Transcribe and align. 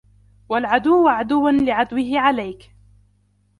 وَالْعَدُوُّ 0.49 1.07
عَدُوًّا 1.07 1.51
لِعَدْوِهِ 1.51 2.11
عَلَيْك 2.19 2.73